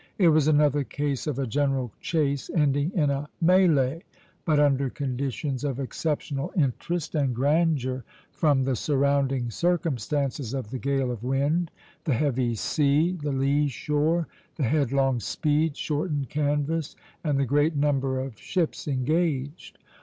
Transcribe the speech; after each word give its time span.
It 0.17 0.29
was 0.29 0.47
another 0.47 0.83
case 0.83 1.27
of 1.27 1.37
a 1.37 1.45
general 1.45 1.91
chase 2.01 2.49
ending 2.55 2.91
in 2.95 3.11
a 3.11 3.29
mêlée, 3.45 4.01
but 4.45 4.59
under 4.59 4.89
conditions 4.89 5.63
of 5.63 5.79
exceptional 5.79 6.51
interest 6.57 7.13
and 7.13 7.35
grandeur 7.35 8.03
from 8.31 8.63
the 8.63 8.75
surrounding 8.75 9.51
circumstances 9.51 10.55
of 10.55 10.71
the 10.71 10.79
gale 10.79 11.11
of 11.11 11.23
wind, 11.23 11.69
the 12.05 12.15
heavy 12.15 12.55
sea, 12.55 13.11
the 13.21 13.31
lee 13.31 13.67
shore, 13.67 14.27
the 14.55 14.63
headlong 14.63 15.19
speed, 15.19 15.77
shortened 15.77 16.29
canvas, 16.29 16.95
and 17.23 17.37
the 17.39 17.45
great 17.45 17.75
number 17.75 18.19
of 18.21 18.39
ships 18.39 18.87
engaged. 18.87 19.77